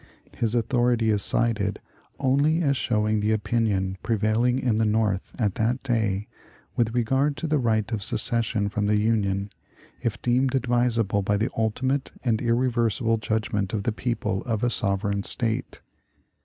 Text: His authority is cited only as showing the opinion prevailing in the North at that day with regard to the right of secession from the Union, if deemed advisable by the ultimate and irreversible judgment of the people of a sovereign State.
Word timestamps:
His 0.35 0.55
authority 0.55 1.11
is 1.11 1.21
cited 1.21 1.79
only 2.19 2.59
as 2.63 2.75
showing 2.75 3.19
the 3.19 3.31
opinion 3.33 3.99
prevailing 4.01 4.57
in 4.57 4.79
the 4.79 4.83
North 4.83 5.31
at 5.37 5.53
that 5.61 5.83
day 5.83 6.27
with 6.75 6.95
regard 6.95 7.37
to 7.37 7.45
the 7.45 7.59
right 7.59 7.91
of 7.91 8.01
secession 8.01 8.67
from 8.67 8.87
the 8.87 8.97
Union, 8.99 9.51
if 10.01 10.19
deemed 10.19 10.55
advisable 10.55 11.21
by 11.21 11.37
the 11.37 11.51
ultimate 11.55 12.09
and 12.25 12.41
irreversible 12.41 13.17
judgment 13.17 13.73
of 13.75 13.83
the 13.83 13.91
people 13.91 14.41
of 14.45 14.63
a 14.63 14.71
sovereign 14.71 15.21
State. 15.21 15.81